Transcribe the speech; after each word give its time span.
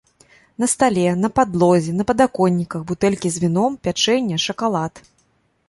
На 0.61 0.67
стале, 0.71 1.03
на 1.25 1.29
падлозе, 1.39 1.91
на 1.99 2.07
падаконніках 2.13 2.81
бутэлькі 2.93 3.27
з 3.37 3.47
віном, 3.47 3.71
пячэнне, 3.89 4.37
шакалад. 4.49 4.93